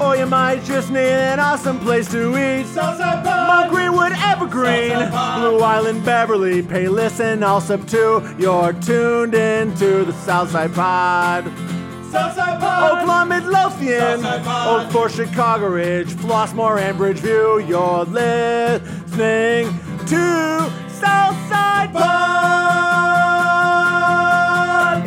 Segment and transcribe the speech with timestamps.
[0.00, 2.66] Or you might just need an awesome place to eat.
[2.66, 3.48] Southside Pod.
[3.48, 4.96] Mount Greenwood, Evergreen.
[5.10, 8.22] Blue Island, Beverly, Pay Listen, all sub two.
[8.38, 11.44] You're tuned into the Southside Pod.
[12.10, 12.92] Southside Pod.
[12.92, 14.24] Oak Lawn, Midlothian.
[14.24, 17.68] Oak Forest, Chicago Ridge, Flossmoor, and Bridgeview.
[17.68, 19.66] You're listening
[20.06, 22.87] to Southside Pod.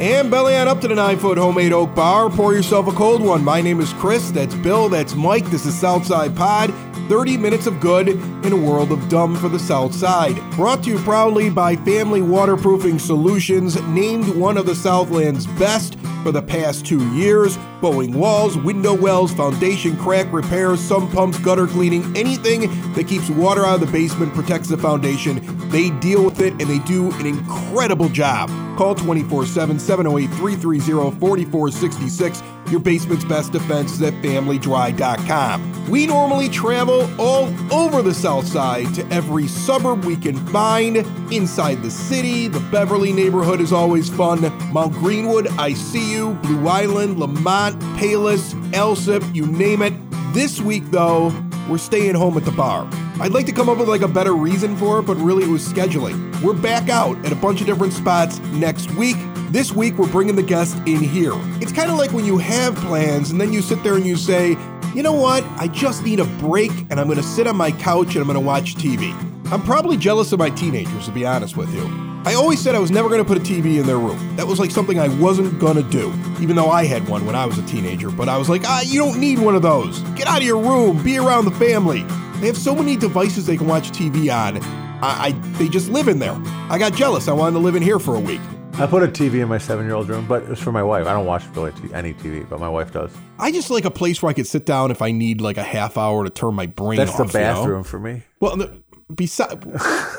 [0.02, 2.28] And belly on up to the nine foot homemade oak bar.
[2.28, 3.44] Pour yourself a cold one.
[3.44, 4.32] My name is Chris.
[4.32, 4.90] That's Bill.
[4.90, 5.46] That's Mike.
[5.52, 6.74] This is Southside Pod.
[7.08, 10.40] 30 minutes of good in a world of dumb for the South Side.
[10.54, 16.32] Brought to you proudly by Family Waterproofing Solutions, named one of the Southland's best for
[16.32, 17.58] the past two years.
[17.80, 22.62] Bowing walls, window wells, foundation crack repairs, sump pumps, gutter cleaning, anything
[22.94, 25.46] that keeps water out of the basement, protects the foundation.
[25.72, 28.50] They deal with it and they do an incredible job.
[28.78, 32.44] Call 24 7 708 330 4466.
[32.70, 35.90] Your basement's best defense is at familydry.com.
[35.90, 40.98] We normally travel all over the south side to every suburb we can find.
[41.32, 44.42] Inside the city, the Beverly neighborhood is always fun.
[44.72, 49.94] Mount Greenwood, I see you, Blue Island, Lemont, Palos, Alsip, you name it.
[50.34, 51.34] This week, though,
[51.70, 52.88] we're staying home at the bar.
[53.22, 55.48] I'd like to come up with like a better reason for it, but really it
[55.48, 56.42] was scheduling.
[56.42, 59.16] We're back out at a bunch of different spots next week.
[59.52, 61.34] This week we're bringing the guest in here.
[61.62, 64.16] It's kind of like when you have plans and then you sit there and you
[64.16, 64.58] say,
[64.96, 65.44] you know what?
[65.58, 68.24] I just need a break and I'm going to sit on my couch and I'm
[68.24, 69.14] going to watch TV.
[69.52, 71.84] I'm probably jealous of my teenagers, to be honest with you.
[72.26, 74.36] I always said I was never going to put a TV in their room.
[74.36, 77.36] That was like something I wasn't going to do, even though I had one when
[77.36, 78.10] I was a teenager.
[78.10, 80.00] But I was like, ah, you don't need one of those.
[80.16, 82.04] Get out of your room, be around the family.
[82.42, 84.58] They have so many devices they can watch TV on.
[85.04, 86.36] I, I they just live in there.
[86.70, 87.28] I got jealous.
[87.28, 88.42] I wanted to live in here for a week.
[88.74, 91.06] I put a TV in my seven year old room, but it's for my wife.
[91.06, 93.12] I don't watch really t- any TV, but my wife does.
[93.38, 95.64] I just like a place where I could sit down if I need like a
[95.64, 97.32] half hour to turn my brain That's off.
[97.32, 97.54] the you know?
[97.54, 98.24] bathroom for me.
[98.40, 98.82] Well, the,
[99.14, 99.52] beside,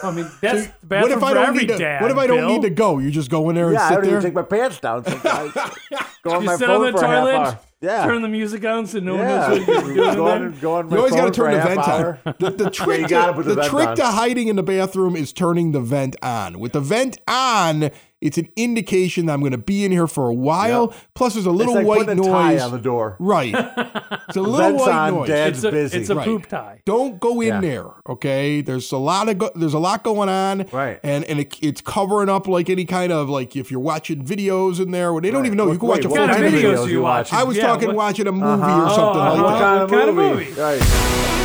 [0.05, 1.79] I mean, that's the what bathroom if I don't need to?
[1.79, 2.03] dad.
[2.03, 2.49] what if I don't Bill.
[2.51, 2.99] need to go?
[2.99, 4.11] You just go in there and Yeah, I sit don't there.
[4.13, 5.55] even take my pants down sometimes.
[6.23, 7.59] go on You my sit phone on the for a half hour.
[7.83, 8.07] Yeah.
[8.07, 10.15] turn the music on so no one knows what you're doing.
[10.15, 12.21] go on, go on You always got to turn the vent hour.
[12.25, 12.35] on.
[12.39, 13.97] The, the trick, you gotta the the vent trick on.
[13.97, 16.61] to hiding in the bathroom is turning the vent on.
[16.61, 17.91] With the vent on,
[18.23, 20.95] it's an indication that I'm going to be in here for a while.
[21.15, 22.63] Plus, there's a little It's like white putting a tie noise.
[22.63, 23.17] on the door.
[23.19, 23.55] Right.
[24.29, 25.29] It's a little Vent's white on, noise.
[25.29, 25.99] Dad's It's a, busy.
[25.99, 26.25] it's a Right.
[26.25, 26.81] poop tie.
[26.87, 27.61] Don't go in Yeah.
[27.61, 28.63] there, okay?
[28.63, 30.99] There's a lot of go- there's a lot going on, Right.
[31.03, 34.81] And and it, it's covering up like any kind of like if you're watching videos
[34.81, 35.47] in there, they don't Right.
[35.47, 36.71] even know you What- can watch wait, a what full What kind of kind video.
[36.71, 37.37] of videos videos are you you watching?
[37.37, 37.39] watching?
[37.39, 39.33] I was Yeah, talking what- watching a movie or something Uh-huh.
[39.35, 39.59] like What that.
[39.61, 40.45] kind of What kind of movie?
[40.47, 40.61] movie?
[40.61, 41.42] Right.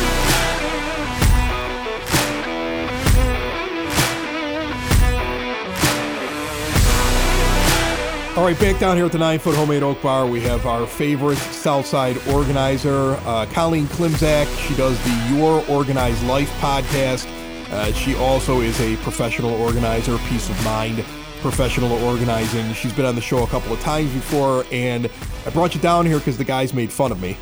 [8.38, 10.86] All right, back down here at the Nine Foot Homemade Oak Bar, we have our
[10.86, 14.46] favorite Southside organizer, uh, Colleen Klimzak.
[14.64, 17.26] She does the Your Organized Life podcast.
[17.72, 21.04] Uh, she also is a professional organizer, peace of mind,
[21.40, 22.72] professional organizing.
[22.74, 25.10] She's been on the show a couple of times before, and
[25.44, 27.36] I brought you down here because the guys made fun of me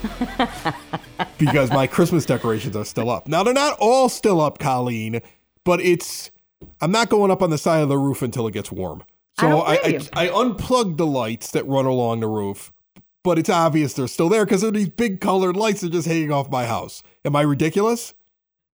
[1.39, 3.29] because my Christmas decorations are still up.
[3.29, 5.21] Now, they're not all still up, Colleen,
[5.63, 6.31] but it's,
[6.81, 9.05] I'm not going up on the side of the roof until it gets warm.
[9.39, 10.27] I So don't I, I.
[10.29, 12.73] I unplugged the lights that run along the roof,
[13.25, 16.09] but it's obvious they're still there because they're these big colored lights that are just
[16.09, 17.03] hanging off my house.
[17.25, 18.15] Am I ridiculous?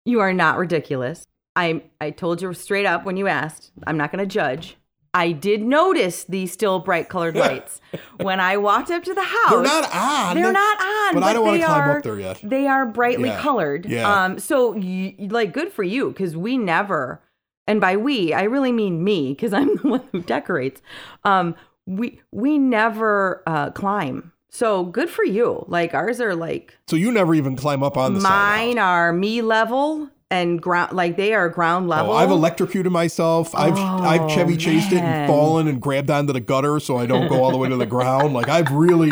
[0.04, 1.26] You are not ridiculous.
[1.56, 3.72] I I told you straight up when you asked.
[3.86, 4.76] I'm not going to judge.
[5.14, 7.82] I did notice these still bright colored lights
[8.16, 9.50] when I walked up to the house.
[9.50, 10.36] They're not on.
[10.36, 11.14] They're not on.
[11.14, 12.40] But I don't wanna they climb up are- there yet.
[12.42, 13.40] They are brightly Yeah.
[13.40, 13.84] colored.
[13.86, 14.10] Yeah.
[14.24, 14.38] Um.
[14.38, 17.20] So, you, like, good for you because we never,
[17.66, 20.80] and by we, I really mean me because I'm the one who decorates.
[21.24, 21.54] Um.
[21.84, 24.30] We we never uh, climb.
[24.50, 25.64] So good for you.
[25.66, 28.28] Like ours are like So you never even climb up on the side.
[28.68, 30.92] mine are me level and ground.
[30.92, 32.12] Like they are ground level.
[32.12, 33.52] Oh, I've electrocuted myself.
[33.54, 37.28] I've I've Chevy chased it and fallen and grabbed onto the gutter so I don't
[37.28, 38.32] go all the way to the ground.
[38.32, 39.10] Like I've really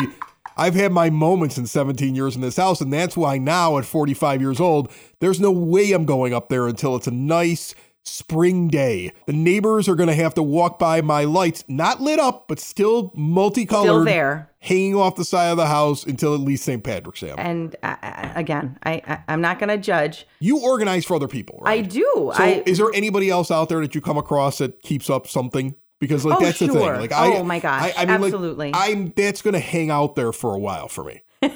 [0.55, 3.85] I've had my moments in 17 years in this house, and that's why now at
[3.85, 8.67] 45 years old, there's no way I'm going up there until it's a nice spring
[8.67, 9.11] day.
[9.27, 12.59] The neighbors are going to have to walk by my lights, not lit up, but
[12.59, 14.49] still multicolored, Still there.
[14.59, 16.83] hanging off the side of the house until at least St.
[16.83, 17.33] Patrick's Day.
[17.37, 20.25] And uh, uh, again, I, I I'm not going to judge.
[20.39, 21.83] You organize for other people, right?
[21.83, 22.31] I do.
[22.35, 25.27] So, I is there anybody else out there that you come across that keeps up
[25.27, 25.75] something?
[25.99, 26.79] Because like Oh, that's the thing.
[26.79, 27.93] Like I, Oh, my gosh.
[27.95, 28.71] I, I mean, like, Absolutely.
[28.73, 31.21] I'm that's going to hang out there for a while for me.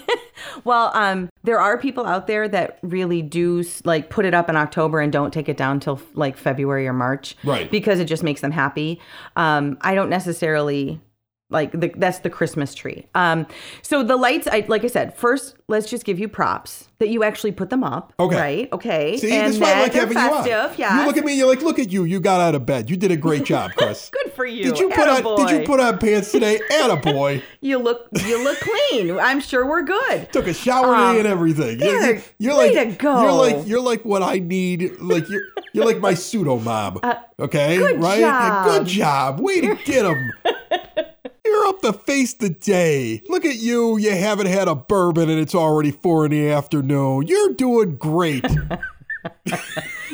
[0.63, 4.55] Well, um, there are people out there that really do like put it up in
[4.55, 7.69] October and don't take it down till like February or March, Right.
[7.69, 8.99] Because it just makes them happy.
[9.35, 10.99] Um, I don't necessarily
[11.51, 13.05] like the, that's the Christmas tree.
[13.15, 13.45] Um,
[13.81, 17.23] so the lights, I like I said, first let's just give you props that you
[17.23, 18.35] actually put them up, Okay.
[18.35, 18.73] right?
[18.73, 20.43] Okay, See, and that's why I like having you on.
[20.43, 20.99] festive, yes.
[21.01, 22.03] You look at me, and you're like, look at you.
[22.05, 22.89] You got out of bed.
[22.89, 24.09] You did a great job, Chris.
[24.09, 24.63] Good for you.
[24.63, 26.59] Did you put on did you put on pants today?
[26.71, 27.43] And a boy.
[27.61, 29.17] You look you look clean.
[29.19, 30.31] I'm sure we're good.
[30.33, 31.79] Took a shower Um, day and everything.
[31.79, 33.21] You're, you're way like to go.
[33.21, 34.99] you're like you're like what I need.
[34.99, 35.43] Like you're
[35.73, 36.99] you're like my pseudo mom.
[37.39, 38.19] okay, Uh, good right?
[38.19, 38.65] Yeah, job.
[38.79, 39.39] Good job.
[39.41, 40.33] Way to get him.
[41.65, 43.23] You're up to face the day.
[43.27, 43.97] Look at you.
[43.97, 47.25] You haven't had a bourbon and it's already four in the afternoon.
[47.25, 48.45] You're doing great.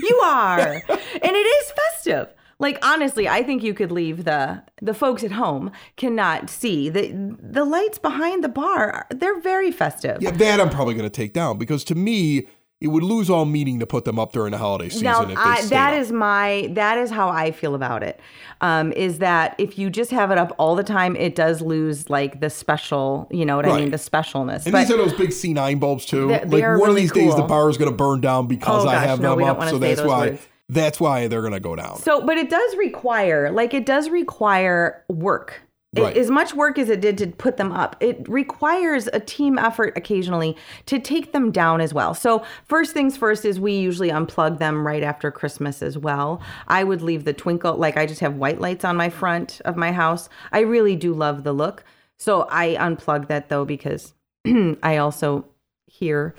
[0.02, 0.60] You are.
[0.60, 2.30] and it is festive.
[2.60, 7.12] Like honestly, I think you could leave the the folks at home cannot see the
[7.42, 9.06] the lights behind the bar.
[9.10, 10.22] They're very festive.
[10.22, 12.48] yeah, that I'm probably going to take down because to me,
[12.82, 15.64] it would lose all meaning to put them up during the holiday season Now, I,
[15.68, 18.20] that is my that is how I feel about it.
[18.60, 22.10] Um, is that if you just have it up all the time, it does lose
[22.10, 24.66] like the special, you know what I mean, the specialness.
[24.66, 26.30] And but these are those big C9 bulbs too.
[26.30, 27.48] Like one of really these days, the cool.
[27.48, 29.70] bar is going to burn down because Oh, I gosh, have no, them up.
[29.70, 30.30] So that's why.
[30.32, 30.48] words.
[30.70, 31.98] That's why they're going to go down.
[31.98, 35.60] So, but it does require, like, it does require work.
[35.94, 36.16] It- Right.
[36.16, 39.92] as much work as it did to put them up, it requires a team effort
[39.98, 40.56] occasionally
[40.86, 42.14] to take them down as well.
[42.14, 46.42] So, first things first is we usually unplug them right after Christmas as well.
[46.70, 49.76] I would leave the twinkle, like, I just have white lights on my front of
[49.76, 50.30] my house.
[50.54, 51.84] I really do love the look.
[52.18, 54.14] So, I unplug that though because
[54.82, 55.44] I also
[55.88, 56.36] hear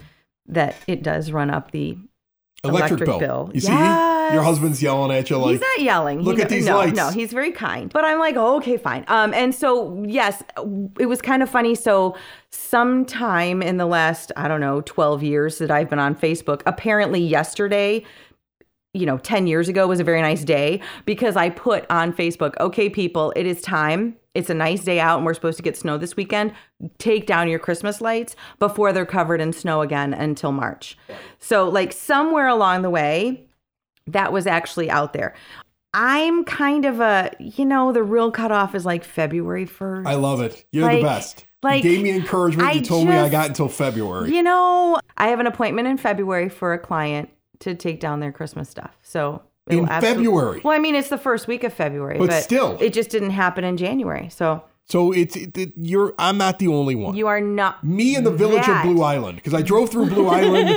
[0.47, 1.99] that it does run up the
[2.65, 3.19] electric, electric bill.
[3.19, 3.51] bill.
[3.53, 4.22] You see, Yes.
[4.33, 6.21] Your husband's yelling at you like, he's not yelling.
[6.21, 7.93] He "Look at these no, lights." No, he's very kind.
[7.93, 9.05] But I'm like, oh, okay, fine.
[9.09, 10.43] Um, and so yes,
[10.99, 11.75] it was kind of funny.
[11.75, 12.17] So
[12.51, 17.21] sometime in the last, I don't know, 12 years that I've been on Facebook, apparently
[17.21, 18.05] yesterday,
[18.95, 22.55] you know, 10 years ago was a very nice day because I put on Facebook,
[22.61, 24.17] okay, people, it is time.
[24.35, 26.53] It's a nice day out and we're supposed to get snow this weekend.
[26.99, 30.97] Take down your Christmas lights before they're covered in snow again until March.
[31.39, 33.47] So, like, somewhere along the way,
[34.07, 35.35] that was actually out there.
[35.95, 40.07] I'm kind of a, you know, the real cutoff is like February 1st.
[40.07, 40.65] I love it.
[40.73, 41.45] You're Like- the best.
[41.63, 42.69] like, you gave me encouragement.
[42.69, 44.35] I you told me I got until February.
[44.35, 47.29] You know, I have an appointment in February for a client
[47.61, 48.97] to take down their Christmas stuff.
[49.03, 50.61] So In February?
[50.65, 52.77] Well, I mean, it's the first week of February, But but, still.
[52.81, 54.29] it just didn't happen in January.
[54.31, 56.13] So So it's it, it- you're.
[56.19, 57.17] I'm not the only one.
[57.17, 58.85] you are not me and the village that.
[58.85, 60.69] of Blue Island because I drove through Blue Island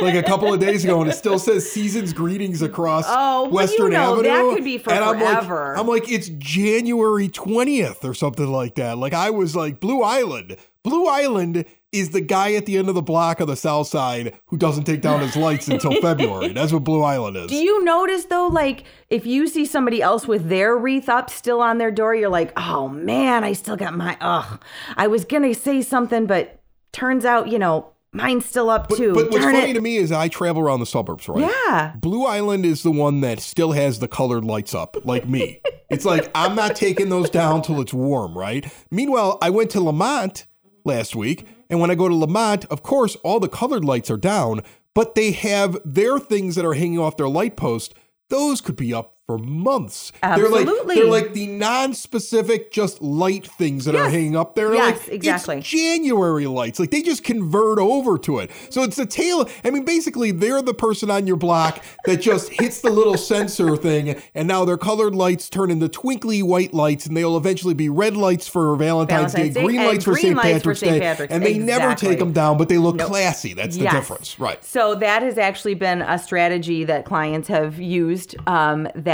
[0.00, 3.46] like a couple of days ago and it still says seasons greetings across Oh, well,
[3.48, 5.70] you Western know, that could be for and I'm forever.
[5.72, 8.96] like, I'm like, it's January 20th or something like that.
[8.96, 10.56] Like I was like, Blue Island.
[10.84, 14.34] Blue Island is the guy at the end of the block on the south side
[14.46, 16.52] who doesn't take down his lights until February.
[16.52, 17.46] That's what Blue Island is.
[17.46, 21.60] Do you notice though, like if you see somebody else with their wreath up still
[21.60, 24.60] on their door, you're like, oh man, I still got my ugh.
[24.96, 26.60] I was gonna say something, but
[26.92, 29.12] turns out, you know, mine's still up but, too.
[29.12, 29.74] but what's Darn funny it.
[29.74, 31.50] to me is I travel around the suburbs, right?
[31.66, 31.94] Yeah.
[31.96, 35.60] Blue Island is the one that still has the colored lights up, like me.
[35.90, 38.66] it's like I'm not taking those down till it's warm, right?
[38.90, 40.46] Meanwhile, I went to Lemont
[40.84, 44.16] last week, and when I go to Lemont, of course, all the colored lights are
[44.16, 44.60] down,
[44.94, 47.94] but they have their things that are hanging off their light post.
[48.28, 50.12] Those could be up for months.
[50.22, 54.74] They're like they're like the non-specific, just light things that are hanging up there.
[54.74, 55.58] Yes, like, exactly.
[55.58, 56.78] It's January lights.
[56.78, 58.50] Like they just convert over to it.
[58.68, 59.48] So it's the tail.
[59.64, 63.76] I mean, basically, they're the person on your block that just hits the little sensor
[63.76, 67.88] thing, and now their colored lights turn into twinkly white lights, and they'll eventually be
[67.88, 70.36] red lights for Valentine's, Valentine's Day, Day, green lights for St.
[70.36, 71.32] for Patrick's Day, Patrick's.
[71.32, 73.08] and they never take them down, but they look Nope.
[73.08, 73.54] classy.
[73.54, 73.94] That's the Yes.
[73.94, 74.62] difference, right?
[74.62, 78.36] So that has actually been a strategy that clients have used.
[78.46, 79.13] Um, that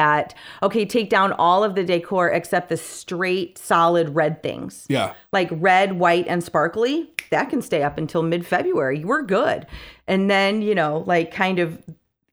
[0.62, 4.87] okay, take down all of the decor except the straight, solid red things.
[4.88, 5.14] Yeah.
[5.33, 7.11] like red, white, and sparkly.
[7.30, 9.04] That can stay up until mid February.
[9.04, 9.66] We're good.
[10.07, 11.83] And then you know, like kind of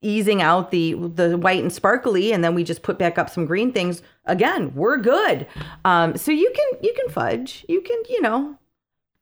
[0.01, 3.45] easing out the the white and sparkly, and then we just put back up some
[3.45, 4.01] green things.
[4.25, 5.47] Again, we're good.
[5.85, 7.65] Um, so you can you can fudge.
[7.67, 8.57] You can you know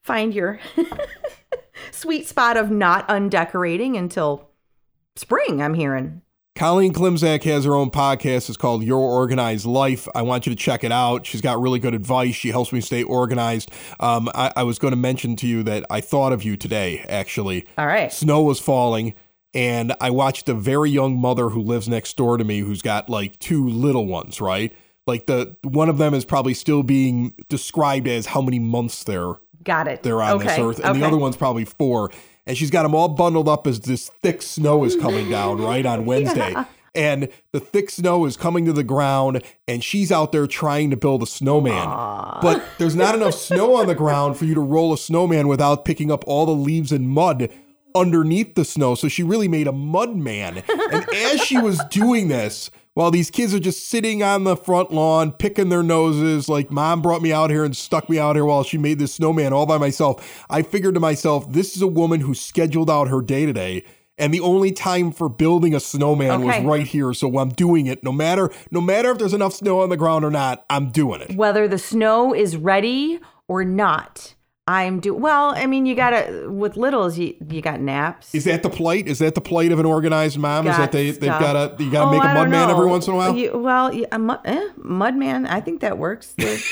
[0.01, 0.59] find your
[1.91, 4.49] sweet spot of not undecorating until
[5.15, 5.61] spring.
[5.61, 6.21] I'm hearing.
[6.55, 8.47] Colleen Klimzak has her own podcast.
[8.47, 10.07] It's called Your Organized Life.
[10.15, 11.25] I want you to check it out.
[11.25, 12.33] She's got really good advice.
[12.33, 13.69] She helps me stay organized.
[13.99, 16.99] Um, I, I was going to mention to you that I thought of you today,
[17.09, 17.67] actually.
[17.77, 18.09] All right.
[18.09, 19.15] Snow was falling,
[19.53, 23.09] and I watched a very young mother who lives next door to me who's got
[23.09, 24.73] like two little ones, right?
[25.05, 29.33] Like the one of them is probably still being described as how many months they're
[29.65, 30.03] Got it.
[30.03, 30.47] they're on okay.
[30.47, 30.99] this earth, and okay.
[30.99, 32.11] the other one's probably four.
[32.47, 35.85] And she's got them all bundled up as this thick snow is coming down, right,
[35.85, 36.53] on Wednesday.
[36.93, 40.97] And the thick snow is coming to the ground, and she's out there trying to
[40.97, 41.87] build a snowman.
[42.41, 45.83] But there's not enough snow on the ground for you to roll a snowman without
[45.83, 47.49] picking up all the leaves and mud
[47.95, 48.95] underneath the snow.
[48.95, 50.63] So she really made a mud man.
[50.91, 54.91] And as she was doing this, while these kids are just sitting on the front
[54.91, 58.45] lawn, picking their noses, like mom brought me out here and stuck me out here
[58.45, 61.87] while she made this snowman all by myself, I figured to myself, this is a
[61.87, 63.83] woman who scheduled out her day today.
[64.17, 67.13] And the only time for building a snowman was right here.
[67.13, 68.01] So I'm doing it.
[68.01, 71.19] No matter no matter if there's enough snow on the ground or not, I'm doing
[71.19, 71.35] it.
[71.35, 74.34] Whether the snow is ready or not,
[74.67, 75.13] I'm do.
[75.13, 78.33] Well, I mean, you gotta with littles, you you got naps.
[78.33, 79.07] Is that the plight?
[79.07, 80.65] Is that the plight of an organized mom?
[80.67, 82.49] is that they they've got to you got to Oh, make a I mud don't
[82.51, 83.35] man every once in a while?
[83.35, 85.45] You, well, yeah, a mud, eh, mud man.
[85.45, 86.33] I think that works.
[86.45, 86.63] The-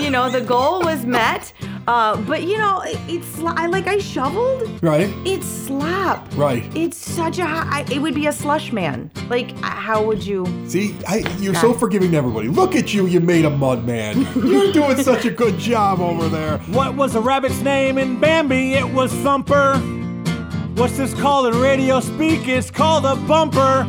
[0.00, 1.52] you know, the goal was met.
[1.86, 4.82] Uh, but you know, it, it's I like I shoveled.
[4.82, 5.12] right.
[5.26, 6.26] It's slop.
[6.36, 6.64] Right.
[6.74, 7.44] It's such a.
[7.44, 9.10] high- it would be a slush man.
[9.28, 10.46] Like, how would you?
[10.66, 12.48] See, I, you're so forgiving to everybody.
[12.48, 14.22] Look at you, you made a mud man.
[14.34, 16.56] You're doing such a good job over there.
[16.72, 18.74] What was the rabbit's name in Bambi?
[18.74, 19.74] It was Thumper.
[20.76, 22.46] What's this called in radio speak?
[22.46, 23.84] It's called a bumper.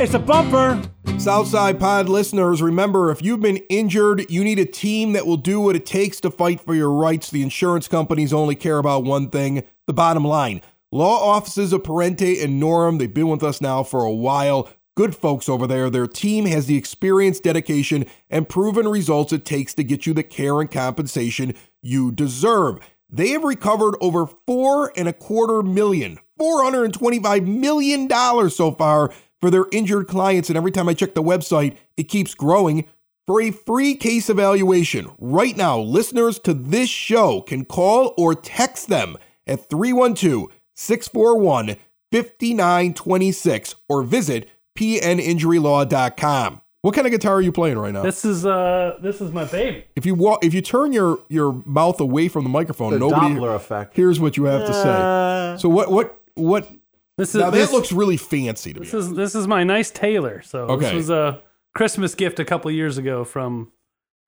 [0.00, 0.80] It's a bumper.
[1.18, 5.60] Southside Pod listeners, remember if you've been injured, you need a team that will do
[5.60, 7.30] what it takes to fight for your rights.
[7.30, 10.62] The insurance companies only care about one thing the bottom line.
[10.90, 14.66] Law offices of Parente and Norem, they've been with us now for a while.
[14.96, 15.90] Good folks over there.
[15.90, 20.22] Their team has the experience, dedication, and proven results it takes to get you the
[20.22, 22.78] care and compensation you deserve.
[23.10, 29.66] They have recovered over four and a quarter million, $425 million so far for their
[29.72, 30.50] injured clients.
[30.50, 32.86] And every time I check the website, it keeps growing.
[33.26, 38.88] For a free case evaluation right now, listeners to this show can call or text
[38.88, 41.76] them at 312 641
[42.10, 46.62] 5926 or visit pninjurylaw.com.
[46.82, 48.02] What kind of guitar are you playing right now?
[48.02, 49.84] This is uh this is my baby.
[49.96, 53.34] If you walk, if you turn your your mouth away from the microphone, The nobody
[53.34, 53.96] Doppler effect.
[53.96, 55.56] hears what you have to say.
[55.60, 56.70] So what what what?
[57.16, 58.86] This is Now this, that looks really fancy to me.
[58.86, 60.40] this is this is my nice Taylor.
[60.42, 60.84] So Okay.
[60.84, 61.40] this was a
[61.74, 63.72] Christmas gift a couple years ago from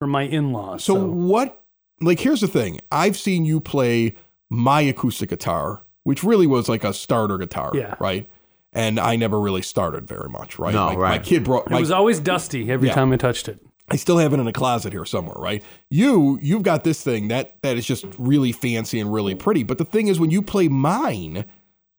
[0.00, 0.82] from my in-laws.
[0.82, 1.62] So So, what?
[2.00, 2.80] Like, here's the thing.
[2.90, 4.16] I've seen you play
[4.48, 7.94] my acoustic guitar, which really was like a starter guitar, Yeah.
[8.00, 8.28] right?
[8.72, 10.72] And I never really started very much, right?
[10.74, 11.66] No, my, My kid brought.
[11.66, 12.94] it My, was always dusty every Yeah.
[12.94, 13.58] time I touched it.
[13.92, 15.64] I still have it in a closet here somewhere, right?
[15.88, 19.64] You you've got this thing that that is just really fancy and really pretty.
[19.64, 21.44] But the thing is, when you play mine,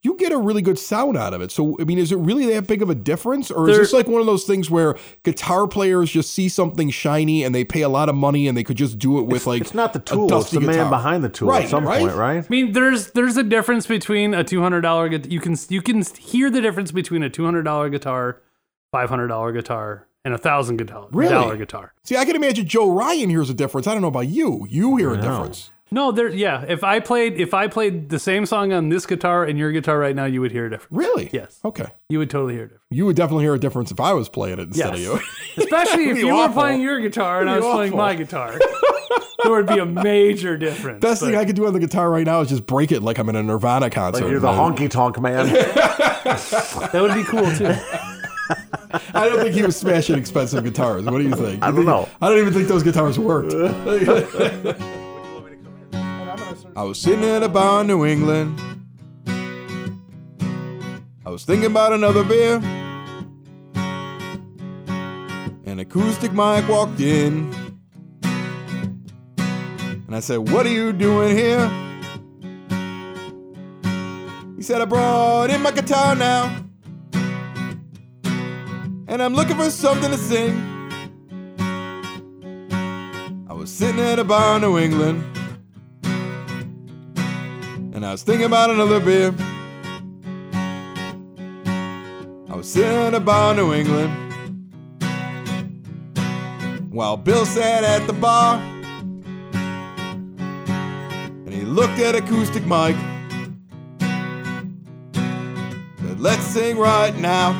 [0.04, 1.52] you get a really good sound out of it.
[1.52, 3.94] So I mean, is it really that big of a difference, or is There- this
[3.94, 7.82] like one of those things where guitar players just see something shiny and they pay
[7.82, 10.00] a lot of money and they could just do it with like It's not the
[10.00, 12.00] tool, it's dusty the man behind the tool Right, at some right?
[12.00, 12.44] point, right?
[12.44, 16.04] I mean, there's there's a difference between a two hundred dollar you can you can
[16.18, 18.42] hear the difference between a two hundred dollar guitar,
[18.92, 21.58] five hundred dollar guitar, and a thousand dollar Really?
[21.58, 21.94] guitar.
[22.04, 23.86] See, I can imagine Joe Ryan hears a difference.
[23.88, 24.66] I don't know about you.
[24.70, 25.70] You hear a difference.
[25.94, 26.64] No, there yeah.
[26.68, 30.00] If I played if I played the same song on this guitar and your guitar
[30.00, 30.92] right now, you would hear a difference.
[30.92, 31.30] Really?
[31.34, 31.60] Yes.
[31.66, 31.88] Okay.
[32.08, 32.84] You would totally hear a difference.
[32.92, 35.08] You would definitely hear a difference if I was playing it instead Yes.
[35.10, 35.20] of you.
[35.64, 36.48] Especially if you awful.
[36.48, 38.58] were playing your guitar and I was be playing my guitar.
[39.44, 41.02] there would be a major difference.
[41.02, 43.18] Best thing I could do on the guitar right now is just break it like
[43.18, 44.22] I'm in a Nirvana concert.
[44.24, 45.48] Like you're the honky tonk man.
[45.48, 47.76] that would be cool too.
[49.14, 51.04] I don't think he was smashing expensive guitars.
[51.04, 51.62] What do you think?
[51.64, 52.08] I You don't think- know.
[52.22, 53.52] I don't even think those guitars worked.
[56.74, 58.58] I was sitting at a bar in New England.
[61.26, 62.62] I was thinking about another beer.
[65.66, 67.54] An acoustic mic walked in.
[68.24, 71.70] And I said, What are you doing here?
[74.56, 76.56] He said, I brought in my guitar now.
[79.08, 80.56] And I'm looking for something to sing.
[83.50, 85.41] I was sitting at a bar in New England.
[88.02, 89.32] And I was thinking about another beer.
[92.50, 94.12] I was sitting at a bar in New England.
[96.92, 98.58] While Bill sat at the bar.
[101.46, 102.96] And he looked at acoustic mic.
[106.00, 107.52] Said, let's sing right now.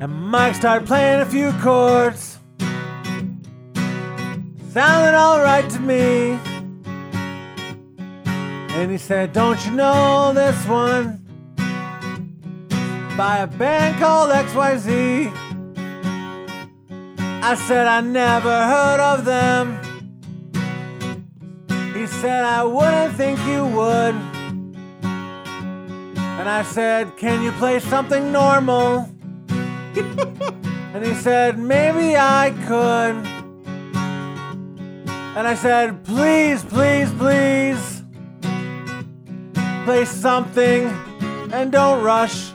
[0.00, 2.38] And Mike started playing a few chords.
[4.70, 6.40] Sounded alright to me.
[8.80, 11.18] And he said, Don't you know this one?
[13.14, 15.30] By a band called XYZ.
[17.42, 19.76] I said, I never heard of them.
[21.92, 24.14] He said, I wouldn't think you would.
[26.40, 29.10] And I said, Can you play something normal?
[29.50, 33.26] and he said, Maybe I could.
[35.36, 37.99] And I said, Please, please, please.
[39.90, 40.86] Play something
[41.52, 42.52] and don't rush.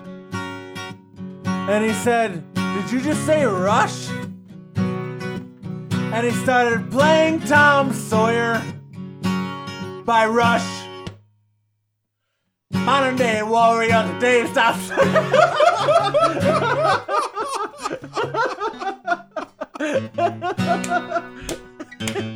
[1.44, 4.08] And he said, Did you just say rush?
[4.78, 8.64] And he started playing Tom Sawyer
[10.06, 10.88] by Rush.
[12.72, 14.92] Modern day warrior, the day stops.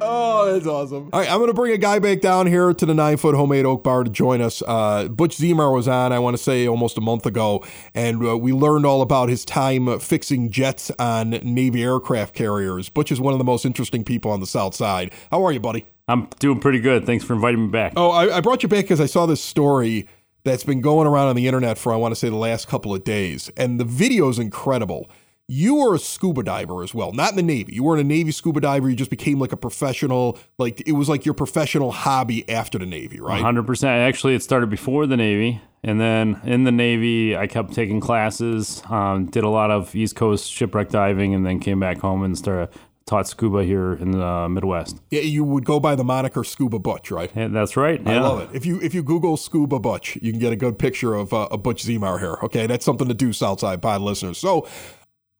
[0.00, 1.10] Oh, that's awesome.
[1.12, 3.34] All right, I'm going to bring a guy back down here to the nine foot
[3.34, 4.62] homemade oak bar to join us.
[4.66, 7.64] Uh, Butch Zemar was on, I want to say, almost a month ago,
[7.94, 12.88] and uh, we learned all about his time fixing jets on Navy aircraft carriers.
[12.88, 15.12] Butch is one of the most interesting people on the South Side.
[15.30, 15.86] How are you, buddy?
[16.08, 17.06] I'm doing pretty good.
[17.06, 17.92] Thanks for inviting me back.
[17.96, 20.08] Oh, I, I brought you back because I saw this story
[20.44, 22.94] that's been going around on the internet for, I want to say, the last couple
[22.94, 25.10] of days, and the video is incredible.
[25.52, 27.74] You were a scuba diver as well, not in the Navy.
[27.74, 28.88] You weren't a Navy scuba diver.
[28.88, 32.86] You just became like a professional, like it was like your professional hobby after the
[32.86, 33.42] Navy, right?
[33.42, 33.84] 100%.
[33.84, 35.60] Actually, it started before the Navy.
[35.82, 40.14] And then in the Navy, I kept taking classes, um, did a lot of East
[40.14, 42.68] Coast shipwreck diving, and then came back home and started
[43.06, 45.00] taught scuba here in the Midwest.
[45.10, 47.32] Yeah, you would go by the moniker Scuba Butch, right?
[47.34, 48.00] And that's right.
[48.06, 48.50] I love it.
[48.54, 51.48] If you if you Google Scuba Butch, you can get a good picture of uh,
[51.50, 52.38] a Butch Zemar here.
[52.44, 54.38] Okay, that's something to do, Southside Pod listeners.
[54.38, 54.68] So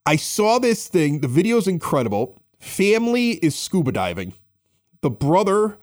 [0.07, 1.21] I saw this thing.
[1.21, 2.41] The video's incredible.
[2.59, 4.35] Family is scuba diving.
[5.03, 5.79] The brother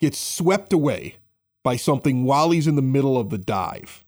[0.00, 1.16] gets swept away
[1.62, 4.04] by something while he's in the middle of the dive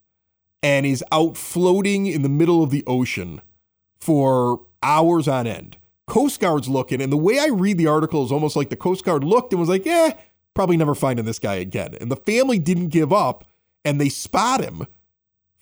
[0.62, 3.40] and is out floating in the middle of the ocean
[4.00, 5.76] for hours on end.
[6.06, 9.04] Coast Guard's looking, and the way I read the article is almost like the Coast
[9.04, 10.12] Guard looked and was like, eh,
[10.54, 11.94] probably never finding this guy again.
[12.00, 13.44] And the family didn't give up
[13.84, 14.86] and they spot him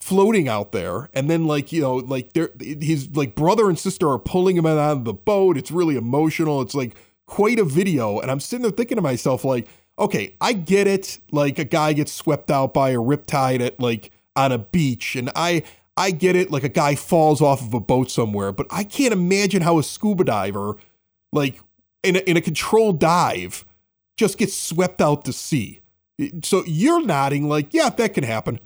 [0.01, 1.11] floating out there.
[1.15, 4.67] And then like you know like they're his like brother and sister are pulling him
[4.67, 5.57] out of the boat.
[5.57, 6.61] It's really emotional.
[6.63, 8.19] It's like quite a video.
[8.19, 11.19] And i'm sitting there thinking to myself like okay i get it.
[11.31, 15.17] Like a guy gets swept out by a riptide at like on a beach.
[15.17, 15.63] And i
[15.97, 16.51] i get it.
[16.51, 18.53] Like a guy falls off of a boat somewhere.
[18.53, 20.77] But i can't imagine how a scuba diver
[21.33, 21.61] like
[22.03, 23.67] in a, in a controlled dive
[24.17, 25.81] just gets swept out to sea.
[26.43, 28.61] So you're nodding like yeah that can happen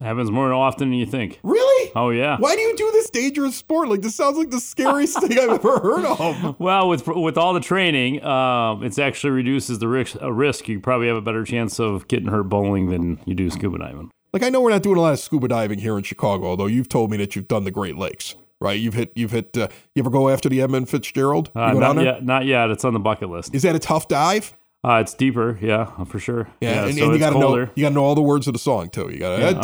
[0.00, 1.40] happens more often than you think.
[1.42, 1.92] Really?
[1.94, 2.36] Oh yeah.
[2.38, 3.88] Why do you do this dangerous sport?
[3.88, 6.56] Like this sounds like the scariest thing I've ever heard of.
[6.66, 10.16] Well, with with all the training, um, it's actually reduces the risk.
[10.20, 10.68] A risk.
[10.68, 14.10] You probably have a better chance of getting hurt bowling than you do scuba diving.
[14.32, 16.66] Like I know we're not doing a lot of scuba diving here in Chicago, although
[16.66, 18.78] you've told me that you've done the Great Lakes, right?
[18.78, 19.12] You've hit.
[19.14, 19.56] You've hit.
[19.56, 21.50] Uh, you ever go after the Edmund Fitzgerald?
[21.54, 22.24] Uh, not yet.
[22.24, 22.70] Not yet.
[22.70, 23.54] It's on the bucket list.
[23.54, 24.54] Is that a tough dive?
[24.86, 25.58] Uh, it's deeper.
[25.60, 26.48] Yeah, for sure.
[26.60, 28.46] Yeah, and, so and you got to know you got to know all the words
[28.46, 29.10] of the song too.
[29.10, 29.56] You got Yeah, to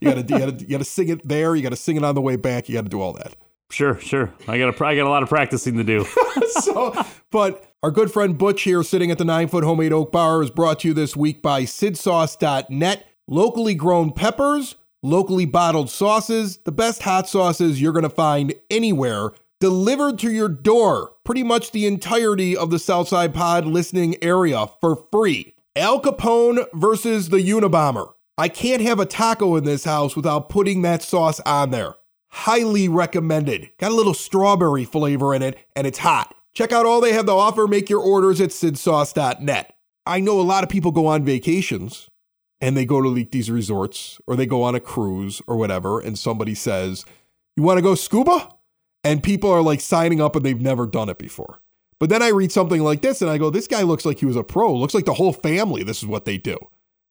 [0.00, 1.54] you got to you got to you got to sing it there.
[1.54, 2.68] You got to sing it on the way back.
[2.68, 3.36] You got to do all that.
[3.70, 4.32] Sure, sure.
[4.48, 6.04] I got a, I got a lot of practicing to do.
[6.48, 6.94] so,
[7.30, 10.50] but our good friend Butch here, sitting at the nine foot homemade oak bar, is
[10.50, 13.06] brought to you this week by SidSauce.net.
[13.26, 20.18] Locally grown peppers, locally bottled sauces, the best hot sauces you're to find anywhere, delivered
[20.20, 21.12] to your door.
[21.24, 25.54] Pretty much the entirety of the Southside Pod listening area for free.
[25.76, 28.12] Al Capone versus the Unabomber.
[28.36, 31.94] I can't have a taco in this house without putting that sauce on there.
[32.30, 33.70] Highly recommended.
[33.78, 36.34] Got a little strawberry flavor in it, and it's hot.
[36.52, 37.66] Check out all they have to offer.
[37.66, 39.74] Make your orders at sidsauce.net.
[40.06, 42.08] I know a lot of people go on vacations
[42.60, 46.00] and they go to like, these resorts or they go on a cruise or whatever,
[46.00, 47.04] and somebody says,
[47.56, 48.50] You want to go scuba?
[49.04, 51.60] And people are like signing up and they've never done it before.
[51.98, 54.26] But then I read something like this and I go, This guy looks like he
[54.26, 54.74] was a pro.
[54.74, 56.58] Looks like the whole family, this is what they do.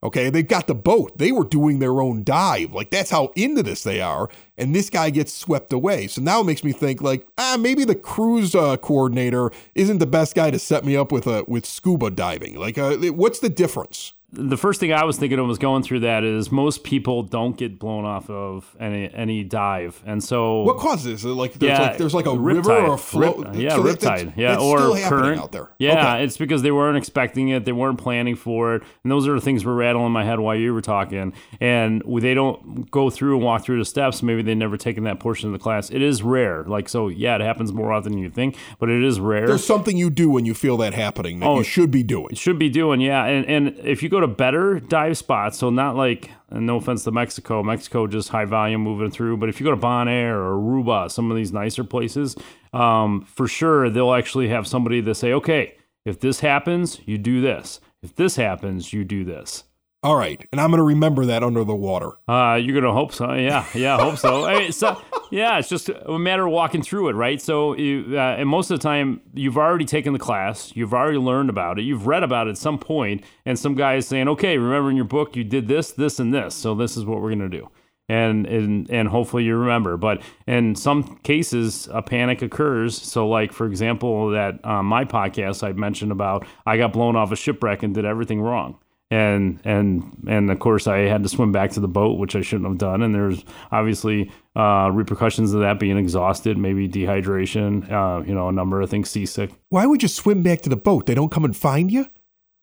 [0.04, 1.18] Okay, they've got the boat.
[1.18, 2.74] They were doing their own dive.
[2.74, 4.30] Like that's how into this they are.
[4.58, 6.08] And this guy gets swept away.
[6.08, 10.06] So now it makes me think like, ah, maybe the cruise uh, coordinator isn't the
[10.06, 12.60] best guy to set me up with a with scuba diving.
[12.60, 14.12] Like, uh, what's the difference?
[14.36, 17.56] The first thing I was thinking of was going through that is most people don't
[17.56, 21.28] get blown off of any any dive, and so What causes it?
[21.30, 23.48] Like there's yeah, like there's like a river or a float.
[23.48, 24.34] Rip- yeah, So that's- riptide.
[24.36, 25.70] Yeah, or still current out there.
[25.78, 26.24] Yeah, Okay.
[26.24, 27.66] it's because they weren't expecting it.
[27.66, 30.40] They weren't planning for it, and those are the things were rattling in my head
[30.40, 31.34] while you were talking.
[31.62, 34.24] And they don't go through and walk through the steps.
[34.24, 35.90] Maybe they never taken that portion of the class.
[35.92, 36.64] It is rare.
[36.64, 39.46] Like so, yeah, it happens more often than you think, but it is rare.
[39.48, 42.34] There's something you do when you feel that happening that Oh, you should be doing.
[42.36, 43.26] should be doing, yeah.
[43.26, 47.12] And and if you go to better dive spots, so not like no offense to
[47.12, 51.12] Mexico, Mexico just high volume moving through, but if you go to Bonaire or Aruba,
[51.12, 52.36] some of these nicer places,
[52.74, 57.42] um, for sure they'll actually have somebody that say, okay, if this happens, you do
[57.42, 57.80] this.
[58.02, 59.64] If this happens, you do this.
[60.04, 62.12] All right, and I'm going to remember that under the water.
[62.28, 63.32] Uh, you're gonna hope so.
[63.34, 64.46] Yeah, yeah, hope so.
[64.46, 67.42] Hey, so yeah, it's just a matter of walking through it, right?
[67.42, 71.20] So, you, uh, and most of the time, you've already taken the class, you've already
[71.20, 74.28] learned about it, you've read about it at some point, and some guy is saying,
[74.28, 77.22] "Okay, remember in your book you did this, this, and this, so this is what
[77.22, 77.70] we're gonna do."
[78.10, 83.02] And, and and hopefully you remember, but in some cases a panic occurs.
[83.02, 87.32] So, like for example, that uh, my podcast I mentioned about I got blown off
[87.32, 88.80] a shipwreck and did everything wrong
[89.14, 92.42] and and and of course I had to swim back to the boat, which I
[92.42, 93.02] shouldn't have done.
[93.04, 98.52] And there's obviously uh, repercussions of that being exhausted, maybe dehydration, uh, you know, a
[98.52, 99.52] number of things, seasick.
[99.70, 101.06] Why would you swim back to the boat?
[101.06, 102.08] They don't come and find you?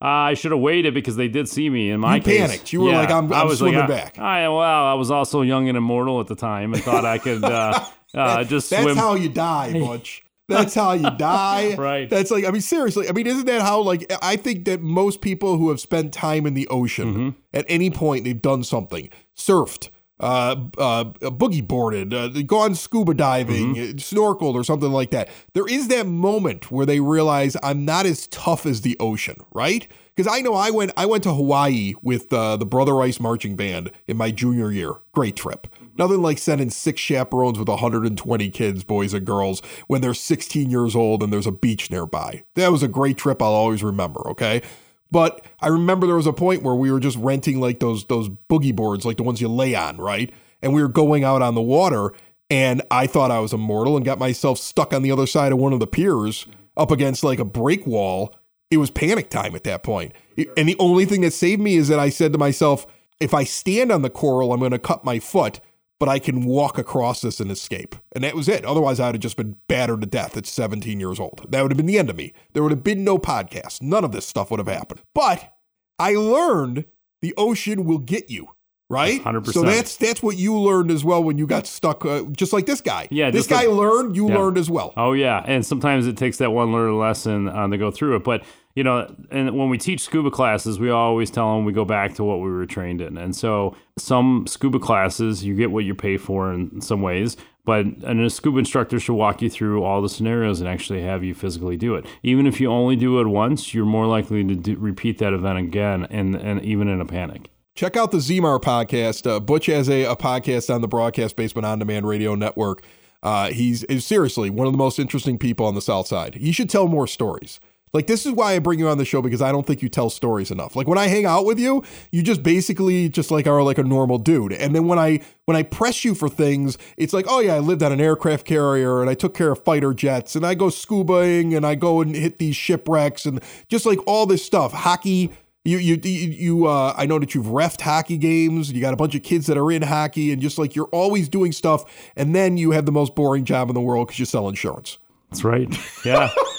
[0.02, 1.90] Uh, I should have waited because they did see me.
[1.90, 2.72] In my You case, panicked.
[2.72, 4.18] You were like, I'm- I I'm was swimming like, back.
[4.18, 7.18] I, I, well, I was also young and immortal at the time and thought I
[7.18, 7.84] could uh,
[8.14, 8.96] uh, just That's swim.
[8.96, 10.22] how you die, Butch.
[10.50, 11.74] That's how you die.
[11.76, 12.08] Right.
[12.10, 13.08] That's like, I mean, seriously.
[13.08, 16.46] I mean, isn't that how, like, I think that most people who have spent time
[16.46, 17.28] in the ocean Mm-hmm.
[17.54, 19.88] at any point, they've done something, surfed,
[20.20, 23.96] uh, uh, boogie boarded, uh, gone scuba diving, Mm-hmm.
[23.96, 25.28] uh, snorkeled, or something like that.
[25.54, 29.88] There is that moment where they realize I'm not as tough as the ocean, right?
[30.14, 33.56] Because I know I went, I went to Hawaii with uh, the Brother Rice marching
[33.56, 34.92] band in my junior year.
[35.12, 35.66] Great trip.
[35.98, 40.96] Nothing like sending six chaperones with 120 kids, boys and girls, when they're 16 years
[40.96, 42.44] old and there's a beach nearby.
[42.54, 43.42] That was a great trip.
[43.42, 44.20] I'll always remember.
[44.30, 44.62] Okay.
[45.10, 48.28] But I remember there was a point where we were just renting like those those
[48.28, 50.32] boogie boards, like the ones you lay on, right?
[50.62, 52.12] And we were going out on the water,
[52.48, 55.58] and I thought I was immortal and got myself stuck on the other side of
[55.58, 58.34] one of the piers up against like a break wall.
[58.70, 60.12] It was panic time at that point.
[60.56, 62.86] And the only thing that saved me is that I said to myself,
[63.18, 65.60] if I stand on the coral, I'm going to cut my foot,
[66.00, 67.94] but I can walk across this and escape.
[68.12, 68.64] And that was it.
[68.64, 71.46] Otherwise, I'd have just been battered to death at 17 years old.
[71.50, 72.32] That would have been the end of me.
[72.54, 73.80] There would have been no podcast.
[73.82, 75.02] None of this stuff would have happened.
[75.14, 75.52] But
[75.98, 76.86] I learned
[77.22, 78.48] the ocean will get you.
[78.88, 79.52] Right, 100%.
[79.52, 82.66] So that's that's what you learned as well when you got stuck, uh, just like
[82.66, 83.06] this guy.
[83.12, 84.16] Yeah, this guy like- learned.
[84.16, 84.36] You Yeah.
[84.38, 84.92] learned as well.
[84.96, 88.24] Oh yeah, and sometimes it takes that one learned lesson uh, to go through it.
[88.24, 88.42] But
[88.74, 92.14] you know, and when we teach scuba classes, we always tell them we go back
[92.14, 93.18] to what we were trained in.
[93.18, 97.36] And so some scuba classes, you get what you pay for in some ways.
[97.64, 101.34] But a scuba instructor should walk you through all the scenarios and actually have you
[101.34, 102.06] physically do it.
[102.22, 105.58] Even if you only do it once, you're more likely to do, repeat that event
[105.58, 107.50] again, and and even in a panic.
[107.74, 109.30] Check out the Zmar podcast.
[109.30, 112.82] Uh, Butch has a, a podcast on the Broadcast Basement On Demand Radio Network.
[113.22, 116.36] Uh, he's is seriously one of the most interesting people on the South Side.
[116.36, 117.60] He should tell more stories.
[117.92, 119.88] Like this is why I bring you on the show because I don't think you
[119.88, 120.76] tell stories enough.
[120.76, 123.82] Like when I hang out with you, you just basically just like are like a
[123.82, 124.52] normal dude.
[124.52, 127.58] And then when I when I press you for things, it's like, oh yeah, I
[127.58, 130.66] lived on an aircraft carrier and I took care of fighter jets and I go
[130.66, 134.72] scubaing and I go and hit these shipwrecks and just like all this stuff.
[134.72, 135.32] Hockey,
[135.64, 138.72] you you you, uh, I know that you've refed hockey games.
[138.72, 141.28] You got a bunch of kids that are in hockey, and just like you're always
[141.28, 141.84] doing stuff,
[142.16, 144.98] and then you have the most boring job in the world because you sell insurance.
[145.28, 145.68] That's right.
[146.04, 146.30] Yeah,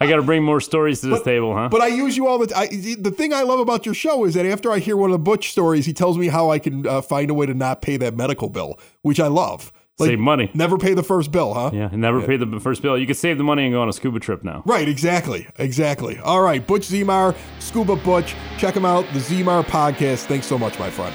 [0.00, 1.68] I got to bring more stories to this table, huh?
[1.68, 2.68] But I use you all the time.
[2.70, 5.18] The thing I love about your show is that after I hear one of the
[5.18, 7.96] Butch stories, he tells me how I can uh, find a way to not pay
[7.98, 9.72] that medical bill, which I love.
[9.98, 10.48] Like, Save money.
[10.54, 11.70] Never pay the first bill, huh?
[11.74, 12.96] Yeah, never pay the first bill.
[12.96, 14.62] You could save the money and go on a scuba trip now.
[14.64, 15.48] Right, exactly.
[15.58, 16.18] Exactly.
[16.20, 18.36] All right, Butch Zemar, Scuba Butch.
[18.58, 20.26] Check him out, the Zemar podcast.
[20.26, 21.14] Thanks so much, my friend.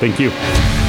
[0.00, 0.83] Thank you.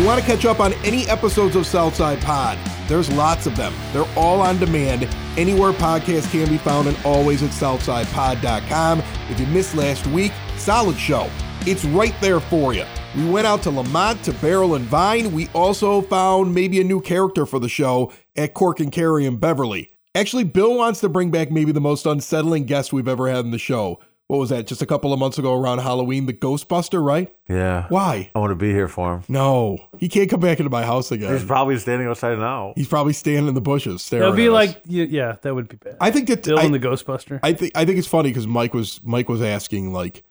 [0.00, 2.58] You want to catch up on any episodes of Southside Pod,
[2.88, 3.74] there's lots of them.
[3.92, 5.04] They're all on demand,
[5.36, 9.02] anywhere podcasts can be found, and always at SouthsidePod.com.
[9.28, 11.28] If you missed last week, solid show.
[11.66, 12.86] It's right there for you.
[13.14, 15.34] We went out to Lemont to Barrel and Vine.
[15.34, 19.36] We also found maybe a new character for the show at Cork and Carry in
[19.36, 19.92] Beverly.
[20.14, 23.50] Actually, Bill wants to bring back maybe the most unsettling guest we've ever had in
[23.50, 24.00] the show.
[24.30, 24.66] What was that?
[24.68, 27.34] Just a couple of months ago around Halloween, the Ghostbuster, right?
[27.48, 27.86] Yeah.
[27.88, 28.30] Why?
[28.32, 29.22] I want to be here for him.
[29.28, 31.32] No, he can't come back into my house again.
[31.32, 32.72] He's probably standing outside now.
[32.76, 34.22] He's probably standing in the bushes staring.
[34.22, 34.54] That would be at us.
[34.54, 35.96] like, y- yeah, that would be bad.
[36.00, 37.40] I think that Bill I, the Ghostbuster.
[37.42, 40.22] I think I think it's funny because Mike was Mike was asking like,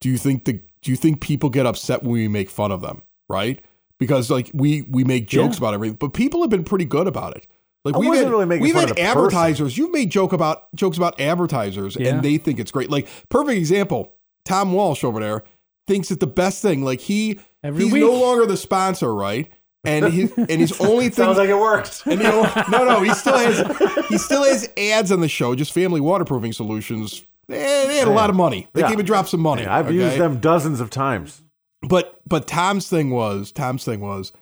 [0.00, 2.80] do you think the do you think people get upset when we make fun of
[2.80, 3.60] them, right?
[3.98, 5.58] Because like we we make jokes Yeah.
[5.62, 7.48] about everything, but people have been pretty good about it.
[7.92, 9.06] Like I we've had, really making we've had the person.
[9.10, 9.76] advertisers.
[9.78, 12.08] You've made joke about jokes about advertisers, Yeah.
[12.14, 12.90] and they think it's great.
[12.90, 15.42] Like perfect example, Tom Walsh over there
[15.86, 16.84] thinks it's the best thing.
[16.84, 18.02] Like he Every he's week.
[18.02, 19.50] no longer the sponsor, right?
[19.84, 22.02] And his and his only thing Sounds like it works.
[22.06, 25.54] and you know, no, no, he still has he still has ads on the show.
[25.54, 27.24] Just Family Waterproofing Solutions.
[27.50, 28.68] Eh, they had a lot of money.
[28.74, 28.88] They Yeah.
[28.90, 29.64] came and dropped some money.
[29.66, 29.94] I've okay?
[29.94, 31.42] used them dozens of times.
[31.88, 34.32] But but Tom's thing was Tom's thing was,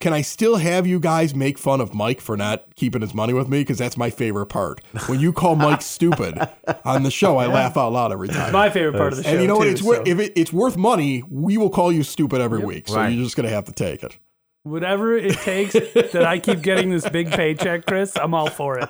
[0.00, 3.32] can I still have you guys make fun of Mike for not keeping his money
[3.32, 3.60] with me?
[3.60, 4.80] Because that's my favorite part.
[5.06, 6.38] When you call Mike stupid
[6.84, 8.52] on the show, I laugh out loud every time.
[8.52, 9.30] My favorite part of the show.
[9.30, 9.64] and you know what?
[9.64, 11.24] too, It's worth so if it, it's worth money.
[11.28, 12.88] We will call you stupid every week.
[12.88, 13.08] So Right.
[13.12, 14.16] you're just gonna have to take it.
[14.64, 18.88] whatever it takes that I keep getting this big paycheck, Chris, I'm all for it.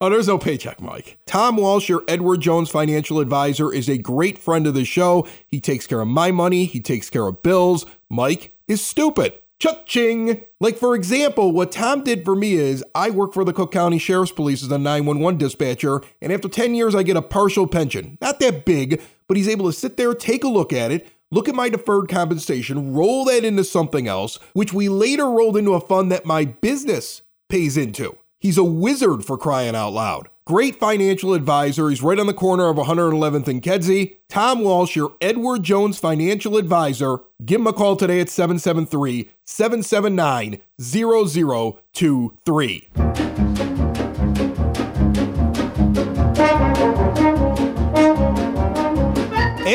[0.00, 1.18] Oh, there's no paycheck, Mike.
[1.26, 5.26] Tom Walsh, your Edward Jones financial advisor, is a great friend of the show.
[5.46, 7.86] He takes care of my money, he takes care of bills.
[8.08, 9.34] Mike is stupid.
[9.60, 10.42] Cha-ching!
[10.58, 13.98] Like, for example, what Tom did for me is I work for the Cook County
[13.98, 18.16] Sheriff's Police as a 911 dispatcher, and after 10 years, I get a partial pension.
[18.22, 21.46] Not that big, but he's able to sit there, take a look at it, look
[21.46, 25.80] at my deferred compensation, roll that into something else, which we later rolled into a
[25.80, 27.20] fund that my business
[27.50, 28.16] pays into.
[28.38, 30.30] He's a wizard for crying out loud.
[30.50, 31.88] Great financial advisor.
[31.90, 34.16] He's right on the corner of 111th and Kedzie.
[34.28, 37.18] Tom Walsh, your Edward Jones financial advisor.
[37.44, 43.59] Give him a call today at 773 779 0023.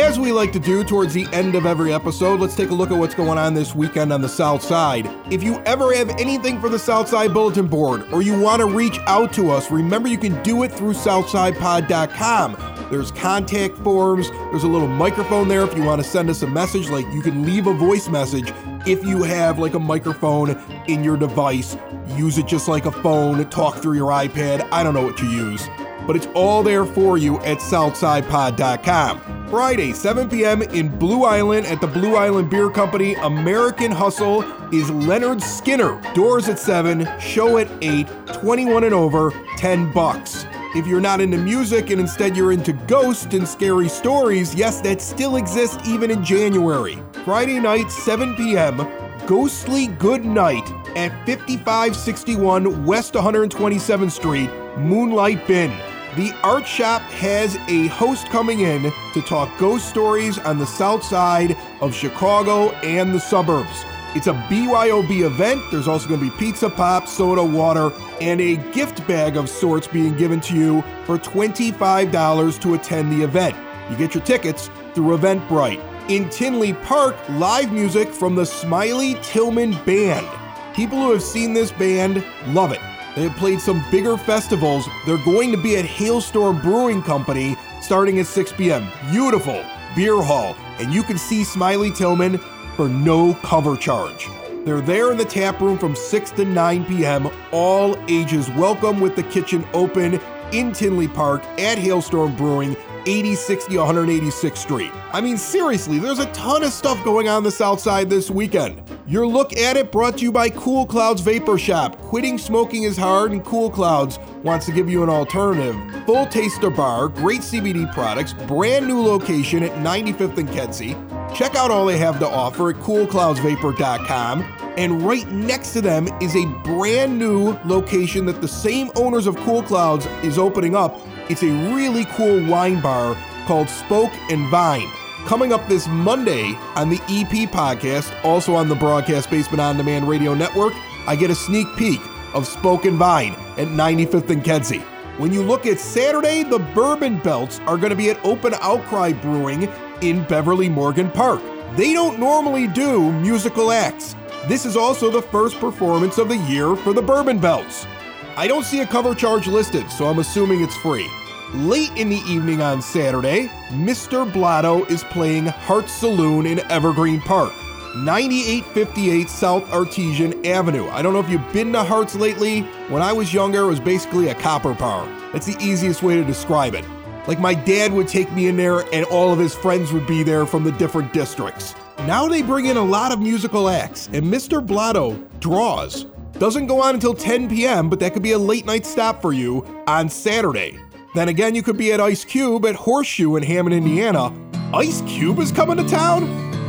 [0.06, 2.92] As we like to do towards the end of every episode, let's take a look
[2.92, 5.10] at what's going on this weekend on the South Side.
[5.32, 8.68] If you ever have anything for the South Side Bulletin Board or you want to
[8.68, 12.88] reach out to us, remember you can do it through SouthsidePod.com.
[12.92, 16.48] There's contact forms, there's a little microphone there if you want to send us a
[16.48, 16.88] message.
[16.88, 18.54] Like you can leave a voice message
[18.86, 20.52] if you have like a microphone
[20.88, 21.78] in your device.
[22.10, 24.70] Use it just like a phone, talk through your iPad.
[24.72, 25.68] I don't know what you use
[26.06, 29.48] but it's all there for you at SouthsidePod.com.
[29.50, 30.62] Friday, 7 p.m.
[30.64, 33.16] in Blue Island at the Blue Island Beer Company.
[33.16, 34.42] American Hustle
[34.74, 36.14] is Lynyrd Skynyrd.
[36.14, 40.46] Doors at 7, show at 8, 21 and over, 10 bucks.
[40.76, 45.02] If you're not into music and instead you're into ghosts and scary stories, yes, that
[45.02, 46.98] still exists even in January.
[47.24, 48.86] Friday night, 7 p.m.,
[49.26, 55.72] Ghostly Good Night at 5561 West 127th Street, Moonlight Bin.
[56.16, 61.04] The art shop has a host coming in to talk ghost stories on the south
[61.04, 63.84] side of Chicago and the suburbs.
[64.16, 65.62] It's a BYOB event.
[65.72, 69.88] There's also going to be pizza, pop, soda, water, and a gift bag of sorts
[69.88, 73.58] being given to you for $25 to attend the event.
[73.92, 75.84] You get your tickets through Eventbrite.
[76.10, 80.26] In Tinley Park, live music from the Smiley Tillman Band.
[80.74, 82.24] People who have seen this band
[82.54, 82.80] love it.
[83.16, 84.88] They have played some bigger festivals.
[85.06, 88.88] They're going to be at Hailstorm Brewing Company starting at 6 p.m.
[89.10, 89.64] Beautiful
[89.96, 92.38] beer hall, and you can see Smiley Tillman
[92.76, 94.28] for no cover charge.
[94.66, 97.30] They're there in the tap room from 6 to 9 p.m.
[97.54, 100.20] All ages welcome with the kitchen open
[100.52, 102.76] in Tinley Park at Hailstorm Brewing,
[103.06, 104.92] 8060 186th Street.
[105.14, 108.82] I mean, seriously, there's a ton of stuff going on the South Side this weekend.
[109.08, 111.98] Your look at it brought to you by Cool Clouds Vapor Shop.
[111.98, 115.76] Quitting smoking is hard, and Cool Clouds wants to give you an alternative.
[116.06, 120.96] Full Taster Bar, great CBD products, brand new location at 95th and Kedzie.
[121.36, 124.42] Check out all they have to offer at coolcloudsvapor.com.
[124.78, 129.36] And right next to them is a brand new location that the same owners of
[129.38, 131.00] Cool Clouds is opening up.
[131.28, 134.88] It's a really cool wine bar called Spoke and Vine.
[135.26, 140.08] Coming up this Monday on the EP podcast, also on the Broadcast Basement On Demand
[140.08, 140.74] Radio Network,
[141.08, 142.00] I get a sneak peek
[142.36, 144.84] of Spoke and Vine at 95th and Kedzie.
[145.18, 149.14] When you look at Saturday, the Bourbon Belts are going to be at Open Outcry
[149.14, 149.68] Brewing
[150.02, 151.42] in Beverly Morgan Park.
[151.76, 154.16] They don't normally do musical acts.
[154.48, 157.88] This is also the first performance of the year for the Bourbon Belts.
[158.38, 161.10] I don't see a cover charge listed, so I'm assuming it's free.
[161.54, 164.32] Late in the evening on Saturday, Mr.
[164.32, 167.54] Blotto is playing Heart Saloon in Evergreen Park,
[167.96, 170.86] 9858 South Artesian Avenue.
[170.90, 172.62] I don't know if you've been to Hearts lately.
[172.90, 175.08] When I was younger, it was basically a copper bar.
[175.32, 176.84] That's the easiest way to describe it.
[177.30, 180.24] Like my dad would take me in there and all of his friends would be
[180.24, 181.74] there from the different districts.
[182.00, 184.64] Now they bring in a lot of musical acts, and Mr.
[184.64, 186.06] Blotto draws.
[186.38, 189.32] Doesn't go on until 10 p.m., but that could be a late night stop for
[189.32, 190.78] you on Saturday.
[191.14, 194.34] Then again, you could be at Ice Cube at Horseshoe in Hammond, Indiana.
[194.74, 196.28] Ice Cube is coming to town?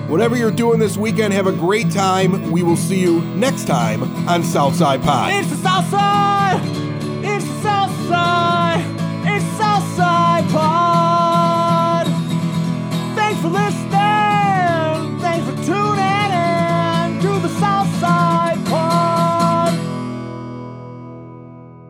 [0.09, 2.53] Whatever you're doing this weekend, have a great time.
[2.53, 5.33] We will see you next time on Southside Pod.
[5.33, 6.61] It's the South Side!
[7.25, 8.66] It's the South